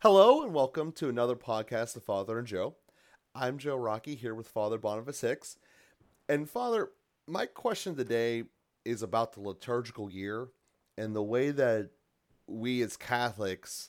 [0.00, 2.76] Hello and welcome to another podcast of Father and Joe.
[3.34, 5.56] I'm Joe Rockey here with Father Boniface Hicks.
[6.28, 6.90] And Father,
[7.26, 8.44] my question today
[8.84, 10.48] is about the liturgical year
[10.98, 11.88] and the way that
[12.46, 13.88] we as Catholics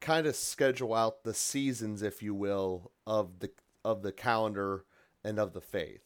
[0.00, 3.50] kind of schedule out the seasons, if you will, of the
[3.84, 4.86] of the calendar
[5.22, 6.00] and of the faith.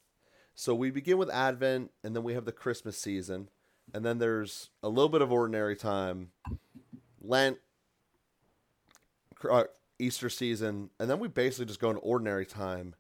[0.57, 3.49] So we begin with Advent and then we have the Christmas season,
[3.95, 6.33] and then there's a little bit of ordinary time,
[7.21, 7.59] Lent,
[9.51, 9.65] uh,
[9.99, 12.95] Easter season, and then we basically just go in ordinary time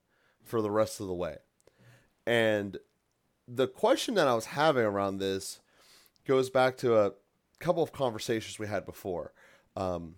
[0.44, 1.36] for the rest of the way.
[2.26, 2.78] And
[3.46, 5.60] the question that I was having around this
[6.26, 7.12] goes back to a
[7.58, 9.32] couple of conversations we had before.
[9.76, 10.16] Um,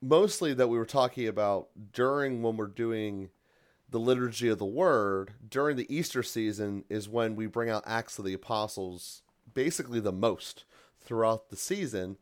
[0.00, 3.30] mostly that we were talking about during when we're doing
[3.90, 8.18] the liturgy of the word during the Easter season is when we bring out Acts
[8.18, 9.22] of the Apostles
[9.54, 10.64] basically the most
[11.00, 12.16] throughout the season.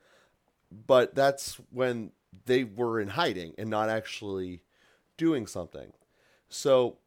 [0.71, 2.13] But that's when
[2.45, 4.63] they were in hiding and not actually
[5.17, 5.93] doing something.
[6.49, 6.99] So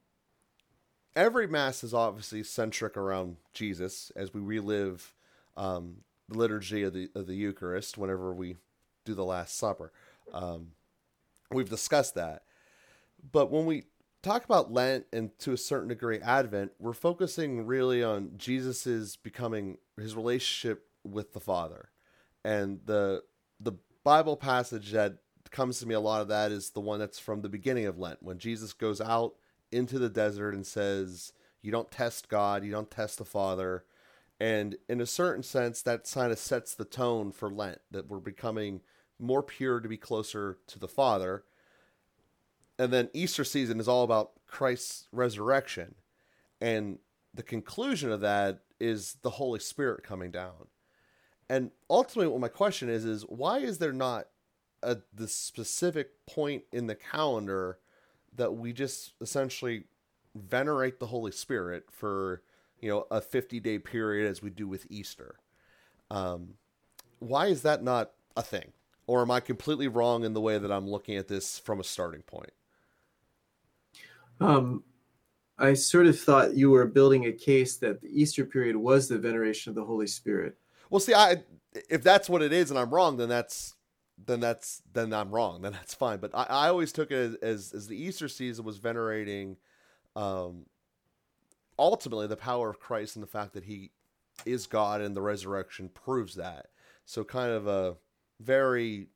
[1.15, 5.13] every mass is obviously centric around Jesus as we relive
[5.57, 8.55] um, the liturgy of the of the Eucharist whenever we
[9.05, 9.91] do the Last Supper.
[10.33, 10.71] Um,
[11.51, 12.43] we've discussed that,
[13.31, 13.83] but when we
[14.21, 19.77] talk about Lent and to a certain degree Advent, we're focusing really on Jesus's becoming
[19.97, 21.89] his relationship with the Father,
[22.43, 23.23] and the
[23.59, 25.17] the Bible passage that
[25.51, 27.97] comes to me a lot of that is the one that's from the beginning of
[27.97, 29.35] Lent when Jesus goes out
[29.71, 33.85] into the desert and says, "You don't test God, you don't test the Father."
[34.39, 38.19] And in a certain sense, that kind of sets the tone for Lent that we're
[38.19, 38.81] becoming
[39.19, 41.43] more pure to be closer to the Father.
[42.77, 45.95] And then Easter season is all about Christ's resurrection.
[46.61, 46.99] And
[47.33, 50.69] the conclusion of that is the Holy Spirit coming down.
[51.49, 54.27] And ultimately, what my question is, is why is there not
[54.83, 57.79] a the specific point in the calendar
[58.35, 59.85] that we just essentially
[60.35, 62.41] venerate the Holy Spirit for
[62.79, 65.35] you know a 50 day period as we do with Easter.
[66.11, 66.55] Um,
[67.19, 68.71] why is that not a thing?
[69.07, 71.83] Or am I completely wrong in the way that I'm looking at this from a
[71.83, 72.53] starting point?
[74.39, 74.83] Um,
[75.57, 79.17] I sort of thought you were building a case that the Easter period was the
[79.17, 80.57] veneration of the Holy Spirit.
[80.89, 81.43] Well, see, I
[81.89, 83.75] if that's what it is and I'm wrong, then that's
[84.25, 85.61] then that's then I'm wrong.
[85.61, 86.19] Then that's fine.
[86.19, 89.57] But I, I always took it as, as, as the Easter season was venerating,
[90.15, 90.65] um,
[91.77, 93.91] ultimately the power of Christ and the fact that He
[94.45, 96.67] is God and the resurrection proves that.
[97.05, 97.95] So kind of a
[98.39, 99.07] very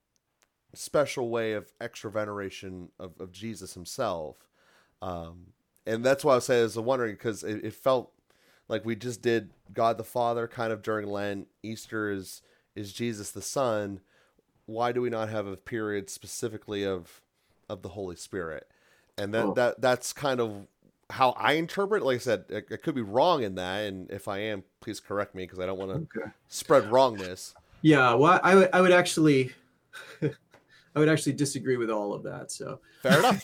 [0.73, 4.47] special way of extra veneration of, of Jesus Himself,
[5.01, 5.47] um,
[5.85, 8.13] and that's why I say I was wondering because it, it felt
[8.69, 11.47] like we just did God the Father kind of during Lent.
[11.61, 12.41] Easter is
[12.75, 13.99] is Jesus the Son
[14.65, 17.21] why do we not have a period specifically of
[17.69, 18.67] of the Holy Spirit?
[19.17, 19.53] And that oh.
[19.53, 20.67] that that's kind of
[21.09, 22.01] how I interpret.
[22.01, 22.05] It.
[22.05, 24.99] Like I said, I, I, could be wrong in that, and if I am, please
[24.99, 26.31] correct me because I don't want to okay.
[26.47, 27.53] spread wrongness.
[27.81, 29.51] Yeah, well, I would I would actually.
[30.95, 32.51] I would actually disagree with all of that.
[32.51, 33.43] So fair enough.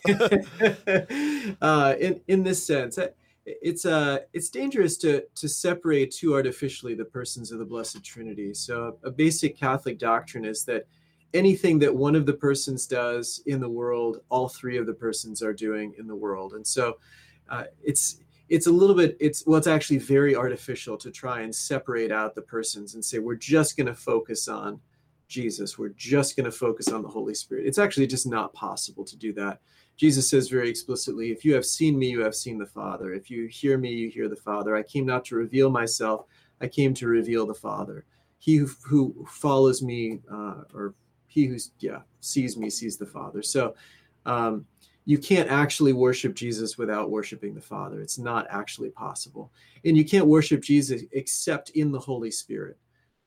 [1.62, 3.00] uh, in in this sense,
[3.46, 8.54] it's uh it's dangerous to to separate too artificially the persons of the Blessed Trinity.
[8.54, 10.86] So a basic Catholic doctrine is that
[11.34, 15.42] anything that one of the persons does in the world, all three of the persons
[15.42, 16.54] are doing in the world.
[16.54, 16.98] And so
[17.50, 18.20] uh, it's
[18.50, 22.34] it's a little bit it's well it's actually very artificial to try and separate out
[22.34, 24.80] the persons and say we're just going to focus on
[25.28, 25.78] Jesus.
[25.78, 27.68] We're just going to focus on the Holy Spirit.
[27.68, 29.62] It's actually just not possible to do that.
[29.96, 33.14] Jesus says very explicitly, if you have seen me, you have seen the Father.
[33.14, 34.76] If you hear me, you hear the Father.
[34.76, 36.26] I came not to reveal myself,
[36.60, 38.06] I came to reveal the Father.
[38.40, 40.96] He who, follows me uh, or
[41.30, 43.42] he who's yeah sees me sees the father.
[43.42, 43.76] So
[44.26, 44.66] um,
[45.06, 48.02] you can't actually worship jesus without worshiping the father.
[48.02, 49.52] It's not actually possible.
[49.86, 52.78] And you can't worship jesus except in the holy spirit.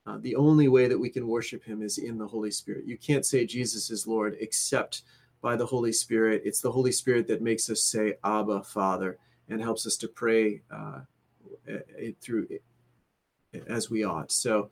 [0.04, 2.84] Uh, the only way that we can worship him is in the holy spirit.
[2.86, 5.02] You can't say jesus is lord except
[5.40, 6.42] by the holy spirit.
[6.44, 10.62] It's the holy spirit that makes us say abba father and helps us to pray
[10.74, 11.00] uh,
[11.66, 12.62] it through it,
[13.68, 14.32] as we ought.
[14.32, 14.70] So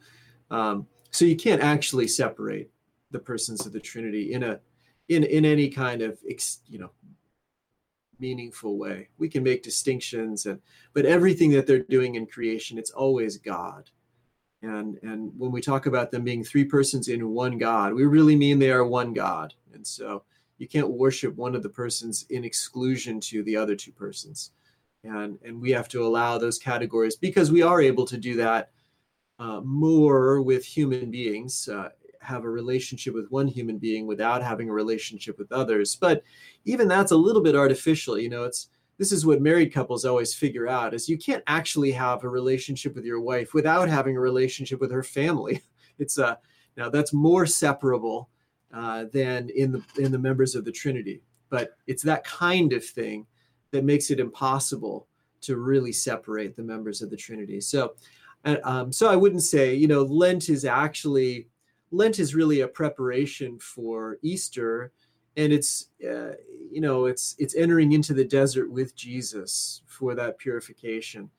[0.50, 2.71] um, so you can't actually separate
[3.11, 4.61] the persons of the Trinity in a
[5.09, 6.19] in in any kind of
[6.67, 6.91] you know
[8.19, 9.09] meaningful way.
[9.19, 10.61] We can make distinctions and
[10.93, 13.91] but everything that they're doing in creation, it's always God.
[14.62, 18.37] And and when we talk about them being three persons in one God, we really
[18.37, 19.55] mean they are one God.
[19.73, 20.23] And so
[20.59, 24.53] you can't worship one of the persons in exclusion to the other two persons.
[25.03, 28.71] And and we have to allow those categories because we are able to do that
[29.39, 31.69] uh, more with human beings.
[31.69, 31.89] Uh,
[32.21, 35.97] have a relationship with one human being without having a relationship with others.
[35.97, 36.23] But
[36.65, 38.19] even that's a little bit artificial.
[38.19, 38.69] You know, it's
[38.99, 42.95] this is what married couples always figure out is you can't actually have a relationship
[42.95, 45.63] with your wife without having a relationship with her family.
[45.99, 46.35] It's a uh,
[46.79, 48.31] now that's more separable
[48.73, 51.21] uh, than in the in the members of the Trinity.
[51.51, 53.27] But it's that kind of thing
[53.71, 55.09] that makes it impossible
[55.43, 57.61] to really separate the members of the Trinity.
[57.61, 57.97] So,
[58.65, 61.49] um, so I wouldn't say you know Lent is actually
[61.91, 64.93] Lent is really a preparation for Easter,
[65.37, 66.33] and it's uh,
[66.71, 71.31] you know it's it's entering into the desert with Jesus for that purification.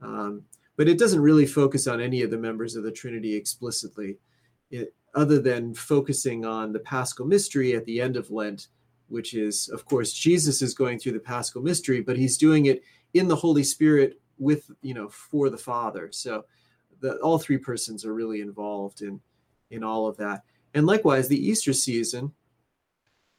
[0.00, 0.42] Um,
[0.76, 4.18] but it doesn't really focus on any of the members of the Trinity explicitly,
[4.70, 8.68] it, other than focusing on the Paschal mystery at the end of Lent,
[9.08, 12.82] which is, of course, Jesus is going through the Paschal mystery, but he's doing it
[13.14, 16.10] in the Holy Spirit with you know for the Father.
[16.12, 16.44] So
[17.00, 19.20] the, all three persons are really involved in
[19.70, 20.42] in all of that.
[20.74, 22.32] And likewise, the Easter season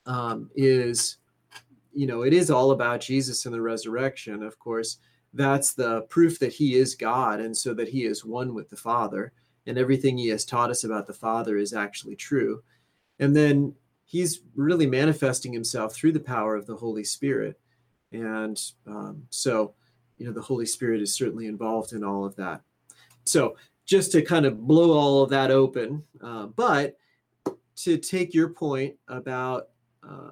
[0.05, 1.17] um, is,
[1.93, 4.43] you know, it is all about Jesus and the resurrection.
[4.43, 4.97] Of course,
[5.33, 8.77] that's the proof that He is God, and so that He is one with the
[8.77, 9.33] Father,
[9.67, 12.63] and everything He has taught us about the Father is actually true.
[13.19, 13.73] And then
[14.05, 17.59] He's really manifesting Himself through the power of the Holy Spirit
[18.11, 19.73] and um, so,
[20.17, 22.61] you know, the Holy Spirit is certainly involved in all of that.
[23.25, 26.97] So, just to kind of blow all of that open, uh, but
[27.77, 29.69] to take your point about
[30.07, 30.31] uh,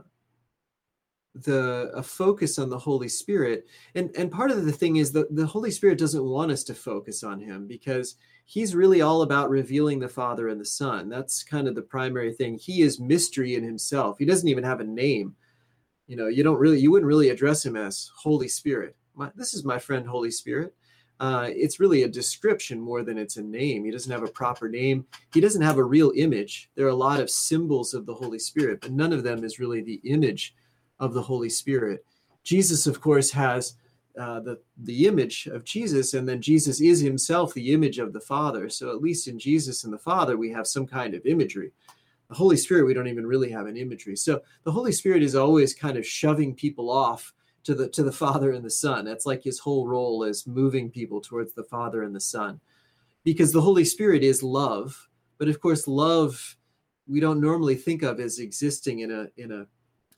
[1.35, 5.35] the a focus on the Holy Spirit, and and part of the thing is that
[5.35, 8.15] the Holy Spirit doesn't want us to focus on Him because
[8.45, 11.07] He's really all about revealing the Father and the Son.
[11.07, 12.57] That's kind of the primary thing.
[12.57, 14.17] He is mystery in Himself.
[14.19, 15.35] He doesn't even have a name
[16.07, 19.53] you know you don't really you wouldn't really address him as holy spirit my, this
[19.53, 20.73] is my friend holy spirit
[21.19, 23.85] uh, it's really a description more than it's a name.
[23.85, 25.05] He doesn't have a proper name.
[25.33, 26.69] He doesn't have a real image.
[26.75, 29.59] There are a lot of symbols of the holy spirit but none of them is
[29.59, 30.55] really the image
[30.99, 32.05] of the holy spirit.
[32.43, 33.75] Jesus of course has
[34.19, 38.21] uh, the the image of jesus and then jesus is himself the image of the
[38.21, 38.69] father.
[38.69, 41.71] So at least in jesus and the father we have some kind of imagery.
[42.29, 44.15] The Holy Spirit, we don't even really have an imagery.
[44.15, 47.31] So the Holy Spirit is always kind of shoving people off
[47.63, 49.05] to the to the Father and the Son.
[49.05, 52.59] That's like his whole role is moving people towards the Father and the Son.
[53.23, 56.57] Because the Holy Spirit is love, but of course love
[57.07, 59.65] we don't normally think of as existing in a in a,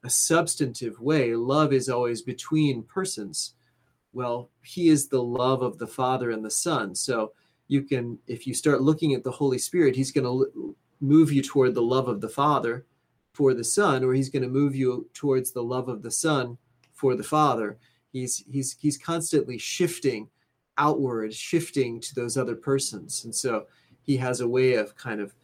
[0.03, 1.35] a substantive way.
[1.35, 3.53] Love is always between persons.
[4.13, 6.95] Well, he is the love of the Father and the Son.
[6.95, 7.33] So
[7.67, 11.41] you can if you start looking at the Holy Spirit, he's going to move you
[11.41, 12.85] toward the love of the Father
[13.33, 16.57] for the Son, or he's going to move you towards the love of the Son
[16.95, 17.77] for the Father.
[18.11, 20.29] He's he's he's constantly shifting
[20.77, 23.67] outward, shifting to those other persons, and so
[24.01, 25.35] he has a way of kind of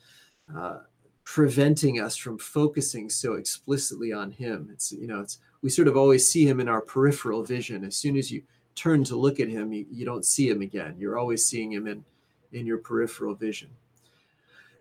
[0.55, 0.79] uh,
[1.23, 4.69] preventing us from focusing so explicitly on him.
[4.71, 7.85] It's you know it's we sort of always see him in our peripheral vision.
[7.85, 8.41] As soon as you
[8.73, 10.95] turn to look at him, you, you don't see him again.
[10.97, 12.03] You're always seeing him in
[12.51, 13.69] in your peripheral vision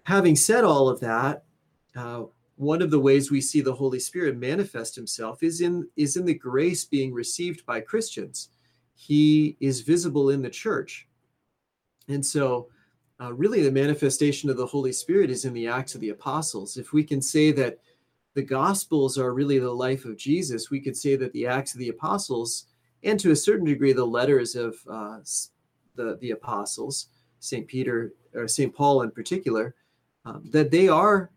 [0.04, 1.44] having said all of that,
[1.96, 2.24] uh,
[2.60, 6.26] one of the ways we see the Holy Spirit manifest Himself is in is in
[6.26, 8.50] the grace being received by Christians.
[8.94, 11.08] He is visible in the church,
[12.08, 12.68] and so
[13.18, 16.76] uh, really the manifestation of the Holy Spirit is in the Acts of the Apostles.
[16.76, 17.78] If we can say that
[18.34, 21.78] the Gospels are really the life of Jesus, we could say that the Acts of
[21.78, 22.66] the Apostles,
[23.02, 25.20] and to a certain degree the letters of uh,
[25.94, 27.06] the the Apostles,
[27.38, 29.74] Saint Peter or Saint Paul in particular,
[30.26, 31.30] um, that they are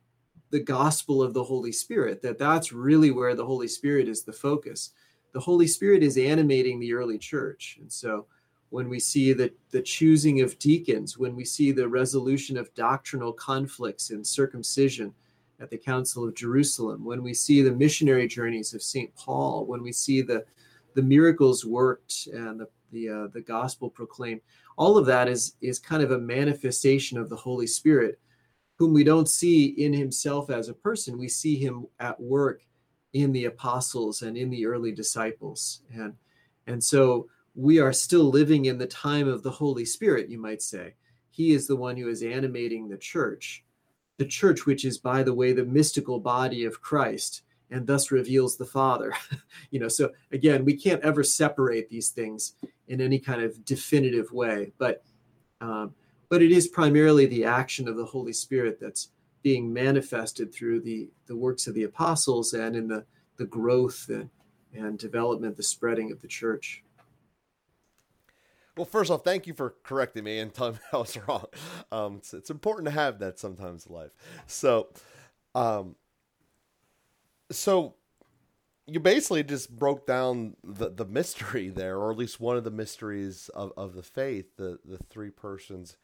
[0.53, 4.31] the gospel of the Holy Spirit, that that's really where the Holy Spirit is the
[4.31, 4.91] focus.
[5.31, 7.79] The Holy Spirit is animating the early church.
[7.81, 8.27] And so
[8.69, 13.33] when we see the, the choosing of deacons, when we see the resolution of doctrinal
[13.33, 15.11] conflicts in circumcision
[15.59, 19.11] at the Council of Jerusalem, when we see the missionary journeys of St.
[19.15, 20.45] Paul, when we see the,
[20.93, 24.41] the miracles worked and the, the, uh, the gospel proclaimed,
[24.77, 28.19] all of that is, is kind of a manifestation of the Holy Spirit
[28.75, 31.17] whom we don't see in himself as a person.
[31.17, 32.61] We see him at work
[33.13, 35.81] in the apostles and in the early disciples.
[35.93, 36.13] And,
[36.67, 40.61] and so we are still living in the time of the Holy Spirit, you might
[40.61, 40.95] say.
[41.29, 43.63] He is the one who is animating the church,
[44.17, 48.55] the church, which is, by the way, the mystical body of Christ and thus reveals
[48.55, 49.13] the Father.
[49.71, 52.55] you know, so again, we can't ever separate these things
[52.87, 54.71] in any kind of definitive way.
[54.77, 55.03] But
[55.59, 55.93] um,
[56.33, 59.09] but it is primarily the action of the Holy Spirit that's
[59.43, 63.05] being manifested through the, the works of the apostles and in the,
[63.37, 64.31] the growth and,
[64.73, 66.83] and development, the spreading of the church.
[68.75, 71.45] Well, first off, thank you for correcting me and telling me I was wrong.
[71.91, 74.15] Um, it's, it's important to have that sometimes in life.
[74.47, 74.87] So,
[75.53, 75.95] um,
[77.51, 77.93] so
[78.87, 82.71] you basically just broke down the, the mystery there, or at least one of the
[82.71, 85.95] mysteries of, of the faith, the, the three persons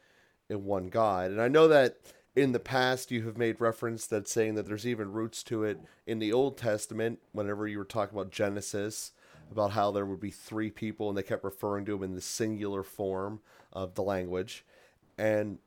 [0.49, 1.31] in one God.
[1.31, 1.97] And I know that
[2.35, 5.79] in the past you have made reference that saying that there's even roots to it
[6.07, 9.11] in the Old Testament, whenever you were talking about Genesis,
[9.51, 12.21] about how there would be three people and they kept referring to them in the
[12.21, 13.39] singular form
[13.73, 14.65] of the language.
[15.17, 15.59] And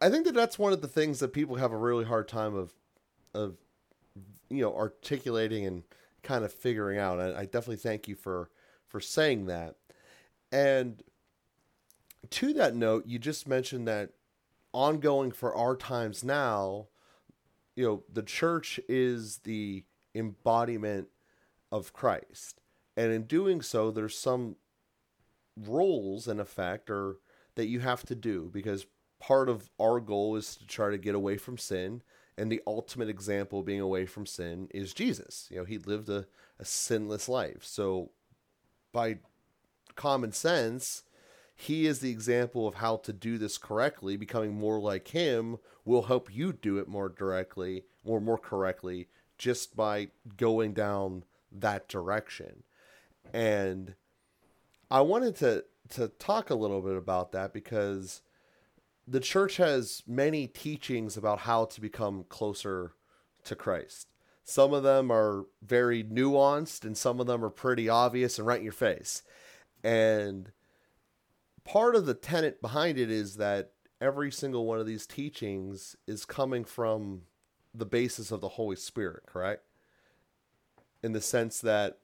[0.00, 2.54] I think that that's one of the things that people have a really hard time
[2.54, 2.72] of
[3.32, 3.56] of
[4.48, 5.84] you know articulating and
[6.22, 7.20] kind of figuring out.
[7.20, 8.50] And I definitely thank you for
[8.86, 9.76] for saying that.
[10.52, 11.02] And
[12.28, 14.10] to that note, you just mentioned that
[14.72, 16.88] ongoing for our times now,
[17.74, 19.84] you know, the church is the
[20.14, 21.08] embodiment
[21.72, 22.60] of Christ.
[22.96, 24.56] And in doing so, there's some
[25.56, 27.16] rules in effect or
[27.54, 28.86] that you have to do because
[29.18, 32.02] part of our goal is to try to get away from sin
[32.38, 35.46] and the ultimate example being away from sin is Jesus.
[35.50, 36.26] You know, he lived a,
[36.58, 37.62] a sinless life.
[37.62, 38.12] So
[38.92, 39.18] by
[39.94, 41.02] common sense,
[41.60, 44.16] he is the example of how to do this correctly.
[44.16, 49.76] Becoming more like him will help you do it more directly or more correctly just
[49.76, 52.62] by going down that direction.
[53.34, 53.94] And
[54.90, 58.22] I wanted to to talk a little bit about that because
[59.06, 62.92] the church has many teachings about how to become closer
[63.44, 64.06] to Christ.
[64.44, 68.60] Some of them are very nuanced and some of them are pretty obvious and right
[68.60, 69.22] in your face.
[69.84, 70.52] And
[71.64, 76.24] part of the tenet behind it is that every single one of these teachings is
[76.24, 77.22] coming from
[77.74, 79.64] the basis of the Holy Spirit, correct?
[81.02, 81.98] in the sense that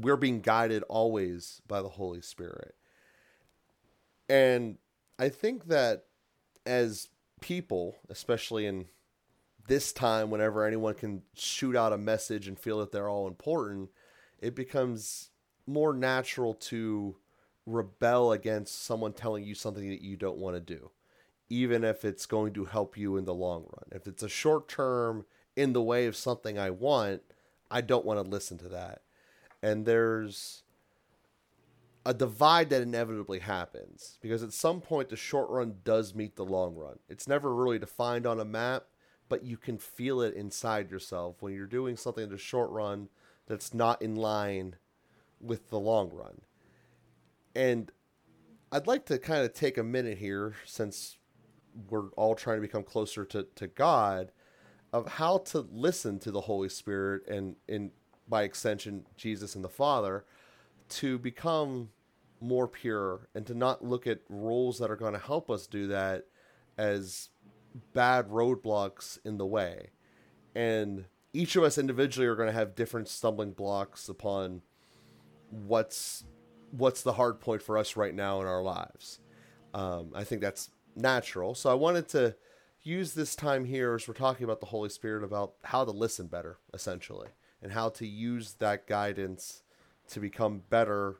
[0.00, 2.74] we're being guided always by the Holy Spirit.
[4.28, 4.78] And
[5.18, 6.06] I think that
[6.64, 7.08] as
[7.40, 8.86] people, especially in
[9.68, 13.90] this time, whenever anyone can shoot out a message and feel that they're all important,
[14.38, 15.30] it becomes
[15.66, 17.16] more natural to
[17.66, 20.90] rebel against someone telling you something that you don't want to do,
[21.48, 23.88] even if it's going to help you in the long run.
[23.90, 27.22] If it's a short term in the way of something I want,
[27.70, 29.02] I don't want to listen to that.
[29.62, 30.62] And there's
[32.04, 36.44] a divide that inevitably happens because at some point the short run does meet the
[36.44, 37.00] long run.
[37.08, 38.84] It's never really defined on a map,
[39.28, 43.08] but you can feel it inside yourself when you're doing something in the short run
[43.48, 44.76] that's not in line
[45.40, 46.42] with the long run.
[47.56, 47.90] And
[48.70, 51.16] I'd like to kind of take a minute here since
[51.88, 54.30] we're all trying to become closer to, to God
[54.92, 57.92] of how to listen to the Holy Spirit and in
[58.28, 60.24] by extension Jesus and the Father
[60.88, 61.88] to become
[62.40, 65.86] more pure and to not look at rules that are going to help us do
[65.86, 66.24] that
[66.76, 67.30] as
[67.94, 69.90] bad roadblocks in the way.
[70.54, 74.62] And each of us individually are going to have different stumbling blocks upon
[75.50, 76.24] what's
[76.76, 79.20] what's the hard point for us right now in our lives.
[79.74, 81.54] Um, I think that's natural.
[81.54, 82.34] So I wanted to
[82.82, 86.26] use this time here as we're talking about the Holy Spirit about how to listen
[86.26, 87.28] better, essentially,
[87.62, 89.62] and how to use that guidance
[90.08, 91.16] to become better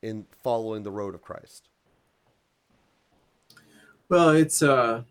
[0.00, 1.68] in following the road of Christ.
[4.08, 5.02] Well, it's uh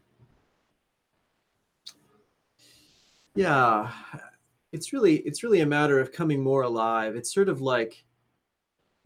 [3.36, 3.92] yeah,
[4.72, 7.16] it's really it's really a matter of coming more alive.
[7.16, 8.04] It's sort of like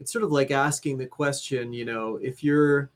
[0.00, 2.90] it's sort of like asking the question, you know, if you're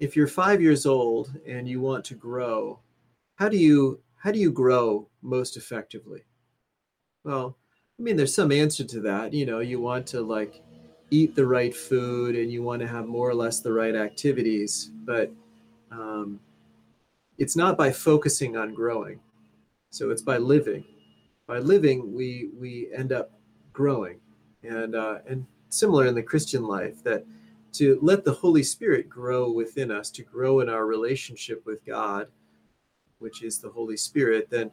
[0.00, 2.80] if you're 5 years old and you want to grow,
[3.36, 6.22] how do you how do you grow most effectively?
[7.24, 7.56] Well,
[7.98, 9.32] I mean, there's some answer to that.
[9.32, 10.62] You know, you want to like
[11.10, 14.90] eat the right food and you want to have more or less the right activities,
[15.04, 15.32] but
[15.90, 16.38] um,
[17.38, 19.20] it's not by focusing on growing.
[19.90, 20.84] So it's by living.
[21.46, 23.32] By living, we we end up
[23.72, 24.20] growing,
[24.62, 27.24] and uh, and similar in the Christian life that
[27.72, 32.28] to let the Holy Spirit grow within us, to grow in our relationship with God,
[33.18, 34.70] which is the Holy Spirit, then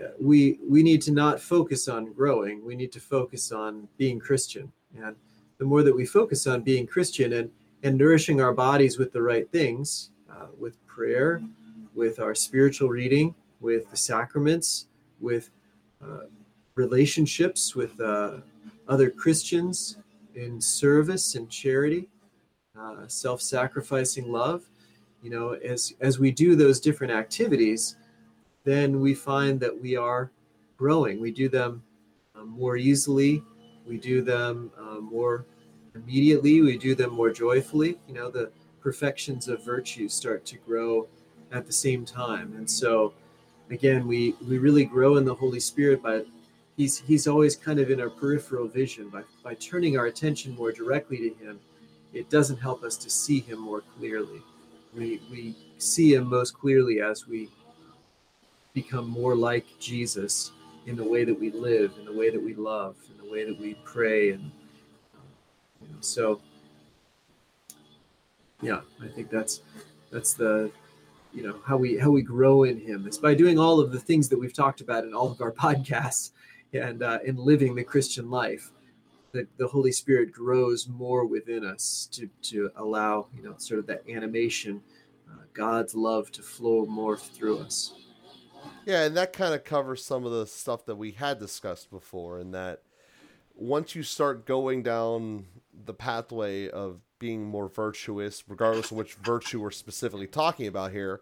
[0.00, 2.64] uh, we we need to not focus on growing.
[2.64, 4.72] We need to focus on being Christian.
[4.96, 5.16] And
[5.58, 7.50] the more that we focus on being Christian and
[7.82, 11.42] and nourishing our bodies with the right things, uh, with prayer,
[11.94, 14.86] with our spiritual reading, with the sacraments,
[15.20, 15.50] with
[16.02, 16.26] uh,
[16.78, 18.36] relationships with uh,
[18.88, 19.98] other Christians
[20.38, 22.08] in service and charity,
[22.78, 24.68] uh, self-sacrificing love,
[25.22, 27.96] you know as as we do those different activities
[28.62, 30.30] then we find that we are
[30.76, 31.82] growing we do them
[32.36, 33.42] um, more easily
[33.88, 35.46] we do them um, more
[35.94, 36.60] immediately.
[36.60, 37.98] We do them more joyfully.
[38.06, 41.08] You know, the perfections of virtue start to grow
[41.52, 42.54] at the same time.
[42.56, 43.14] And so,
[43.70, 46.22] again, we we really grow in the Holy Spirit by
[46.78, 50.72] he's he's always kind of in our peripheral vision by by turning our attention more
[50.72, 51.60] directly to him.
[52.14, 54.40] It doesn't help us to see him more clearly.
[54.94, 57.50] We we see him most clearly as we
[58.72, 60.52] become more like Jesus
[60.86, 63.44] in the way that we live, in the way that we love, in the way
[63.44, 64.50] that we pray, and
[65.82, 66.40] you know, so
[68.62, 69.62] yeah, I think that's
[70.10, 70.70] that's the
[71.34, 73.04] you know how we how we grow in Him.
[73.06, 75.52] It's by doing all of the things that we've talked about in all of our
[75.66, 76.30] podcasts,
[76.72, 78.72] and uh, in living the Christian life
[79.32, 83.86] that the Holy Spirit grows more within us to to allow you know sort of
[83.86, 84.80] that animation,
[85.30, 87.94] uh, God's love to flow more through us.
[88.84, 92.38] Yeah, and that kind of covers some of the stuff that we had discussed before,
[92.38, 92.82] and that
[93.54, 95.46] once you start going down
[95.84, 101.20] the pathway of being more virtuous, regardless of which virtue we're specifically talking about here,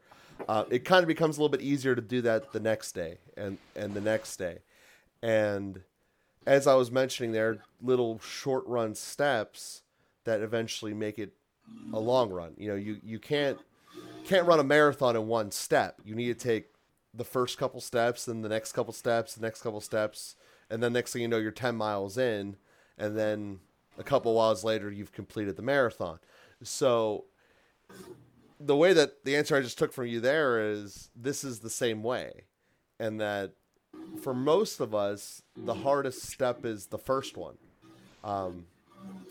[0.49, 3.19] uh, it kind of becomes a little bit easier to do that the next day
[3.37, 4.59] and and the next day,
[5.27, 5.81] and
[6.47, 9.83] as I was mentioning there, little short run steps
[10.23, 11.33] that eventually make it
[11.93, 12.55] a long run.
[12.57, 13.59] You know, you you can't
[14.25, 16.01] can't run a marathon in one step.
[16.05, 16.69] You need to take
[17.13, 20.37] the first couple steps, then the next couple steps, the next couple steps,
[20.71, 22.57] and then next thing you know, you're 10 miles in,
[22.97, 23.59] and then
[23.99, 26.21] a couple hours later, you've completed the marathon.
[26.63, 27.25] So
[28.61, 31.71] the way that the answer I just took from you there is this is the
[31.71, 32.45] same way,
[33.01, 33.55] and that
[34.23, 37.57] for most of us, the hardest step is the first one.
[38.25, 38.67] Um,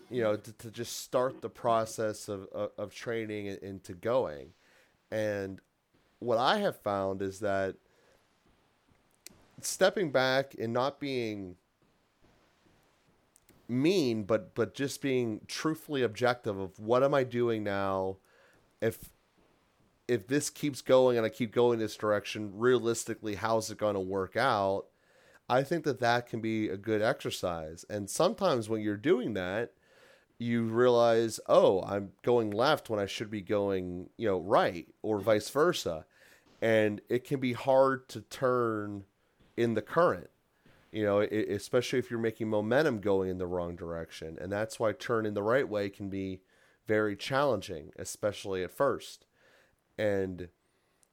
[0.09, 4.49] you know, to, to, just start the process of, of, of training into going.
[5.11, 5.59] And
[6.19, 7.75] what I have found is that
[9.61, 11.55] stepping back and not being
[13.67, 18.15] mean but but just being truthfully objective of what am i doing now
[18.79, 19.09] if
[20.07, 23.99] if this keeps going and i keep going this direction realistically how's it going to
[23.99, 24.85] work out
[25.49, 29.71] i think that that can be a good exercise and sometimes when you're doing that
[30.37, 35.19] you realize oh i'm going left when i should be going you know right or
[35.19, 36.05] vice versa
[36.61, 39.03] and it can be hard to turn
[39.57, 40.29] in the current
[40.95, 44.37] you know, it, especially if you're making momentum going in the wrong direction.
[44.39, 46.39] And that's why turning the right way can be
[46.87, 49.25] very challenging, especially at first.
[49.97, 50.49] And,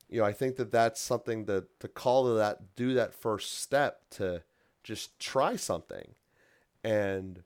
[0.09, 3.59] you know, I think that that's something that to call to that, do that first
[3.61, 4.43] step to
[4.83, 6.15] just try something.
[6.83, 7.43] And,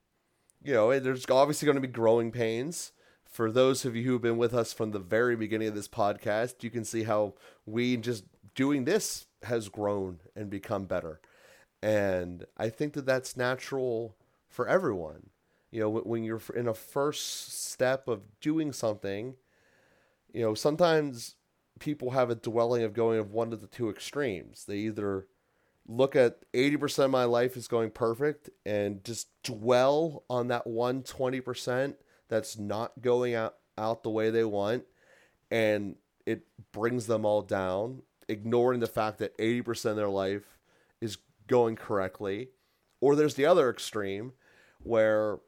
[0.62, 2.92] you know, there's obviously going to be growing pains.
[3.25, 6.62] For those of you who've been with us from the very beginning of this podcast,
[6.62, 7.35] you can see how
[7.66, 11.20] we just doing this has grown and become better
[11.83, 14.16] and I think that that's natural
[14.49, 15.31] for everyone.
[15.70, 19.35] You know, when you're in a first step of doing something,
[20.37, 21.37] you know, sometimes
[21.81, 24.66] people have a dwelling of going of one of the two extremes.
[24.66, 25.27] They either
[25.88, 31.03] look at 80% of my life is going perfect and just dwell on that one
[31.03, 31.94] 20%
[32.29, 34.85] that's not going out, out the way they want
[35.51, 35.96] and
[36.27, 40.59] it brings them all down ignoring the fact that 80% of their life
[41.01, 42.49] is going correctly.
[43.01, 44.33] Or there's the other extreme
[44.83, 45.38] where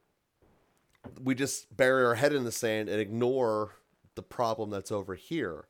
[1.23, 3.78] we just bury our head in the sand and ignore
[4.19, 5.69] the problem that's over here.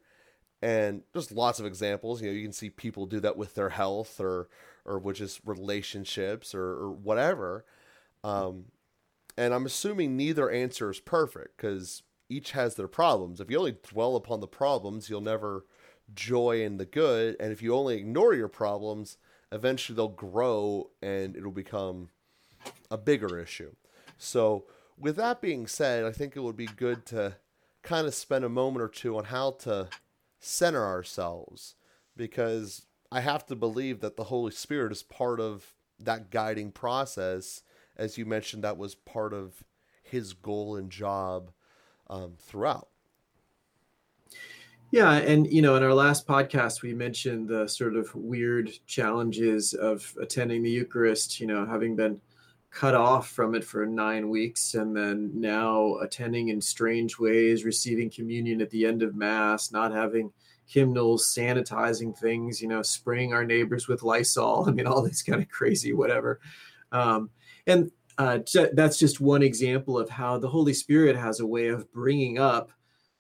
[0.62, 2.20] And there's lots of examples.
[2.20, 4.48] You know, you can see people do that with their health or
[4.86, 7.66] or which is relationships or, or whatever.
[8.24, 8.64] Um,
[9.36, 13.38] and I'm assuming neither answer is perfect because each has their problems.
[13.38, 15.66] If you only dwell upon the problems, you'll never
[16.14, 17.36] joy in the good.
[17.38, 19.18] And if you only ignore your problems,
[19.52, 22.08] eventually they'll grow and it'll become
[22.90, 23.72] a bigger issue.
[24.16, 24.64] So,
[24.98, 27.36] with that being said, I think it would be good to
[27.88, 29.88] kind of spend a moment or two on how to
[30.38, 31.74] center ourselves
[32.16, 37.62] because I have to believe that the Holy Spirit is part of that guiding process.
[37.96, 39.64] As you mentioned, that was part of
[40.02, 41.50] his goal and job
[42.10, 42.88] um, throughout.
[44.90, 49.72] Yeah, and you know, in our last podcast, we mentioned the sort of weird challenges
[49.72, 51.40] of attending the Eucharist.
[51.40, 52.20] You know, having been
[52.70, 58.10] cut off from it for nine weeks, and then now attending in strange ways, receiving
[58.10, 60.32] communion at the end of Mass, not having
[60.66, 62.60] hymnals, sanitizing things.
[62.60, 64.64] You know, spraying our neighbors with Lysol.
[64.68, 66.40] I mean, all this kind of crazy whatever.
[66.92, 67.30] Um,
[67.66, 68.40] and uh,
[68.72, 72.72] that's just one example of how the Holy Spirit has a way of bringing up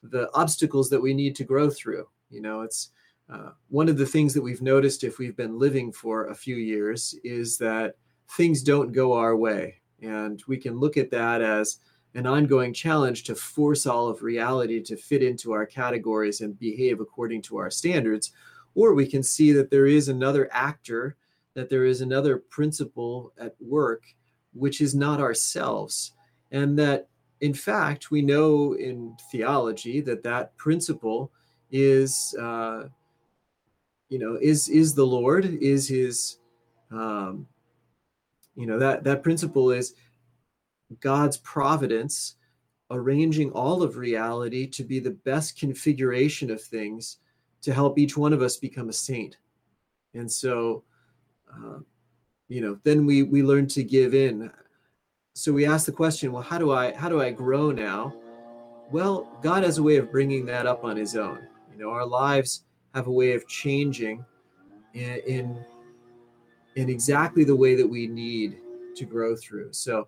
[0.02, 2.08] the obstacles that we need to grow through.
[2.30, 2.90] You know, it's
[3.30, 6.56] uh, one of the things that we've noticed if we've been living for a few
[6.56, 7.94] years is that
[8.36, 9.80] things don't go our way.
[10.02, 11.78] And we can look at that as
[12.14, 17.00] an ongoing challenge to force all of reality to fit into our categories and behave
[17.00, 18.32] according to our standards.
[18.74, 21.16] Or we can see that there is another actor,
[21.54, 24.04] that there is another principle at work,
[24.52, 26.12] which is not ourselves.
[26.50, 27.08] And that,
[27.40, 31.30] in fact, we know in theology that that principle
[31.70, 32.84] is, uh,
[34.08, 36.38] you know, is is the Lord, is His,
[36.90, 37.46] um,
[38.58, 39.94] you know, that that principle is
[40.98, 42.34] God's providence
[42.90, 47.18] arranging all of reality to be the best configuration of things
[47.62, 49.36] to help each one of us become a saint.
[50.14, 50.82] And so,
[51.52, 51.78] uh,
[52.48, 54.50] you know, then we we learn to give in.
[55.34, 58.12] So we ask the question, well, how do I how do I grow now?
[58.90, 61.46] Well, God has a way of bringing that up on His own.
[61.70, 64.24] You know, our lives have a way of changing
[64.94, 65.64] in in,
[66.78, 68.58] in exactly the way that we need
[68.94, 69.72] to grow through.
[69.72, 70.06] So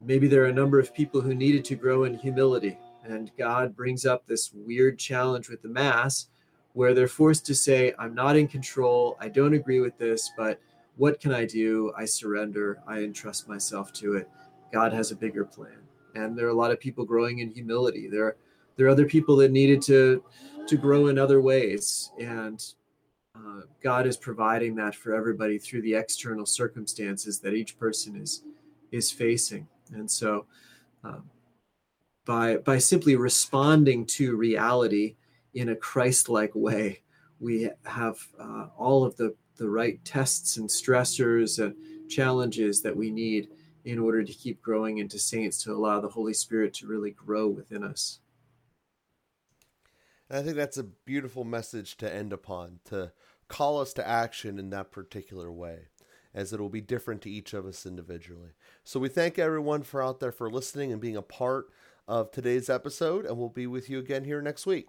[0.00, 3.76] maybe there are a number of people who needed to grow in humility and god
[3.76, 6.26] brings up this weird challenge with the mass
[6.72, 9.16] where they're forced to say i'm not in control.
[9.20, 10.58] I don't agree with this but
[10.96, 11.92] what can i do?
[11.96, 12.80] I surrender.
[12.86, 14.28] I entrust myself to it.
[14.72, 15.78] God has a bigger plan.
[16.14, 18.08] And there are a lot of people growing in humility.
[18.08, 18.36] There
[18.76, 20.22] there are other people that needed to
[20.66, 22.10] to grow in other ways.
[22.20, 22.64] And
[23.36, 28.42] uh, god is providing that for everybody through the external circumstances that each person is
[28.92, 30.46] is facing and so,
[31.02, 31.30] um,
[32.24, 35.16] by by simply responding to reality
[35.54, 37.02] in a Christ-like way,
[37.38, 41.76] we have uh, all of the the right tests and stressors and
[42.10, 43.48] challenges that we need
[43.84, 47.46] in order to keep growing into saints to allow the Holy Spirit to really grow
[47.46, 48.18] within us.
[50.30, 53.12] I think that's a beautiful message to end upon to
[53.54, 55.86] call us to action in that particular way
[56.34, 58.50] as it will be different to each of us individually.
[58.82, 61.66] So we thank everyone for out there for listening and being a part
[62.08, 64.88] of today's episode, and we'll be with you again here next week.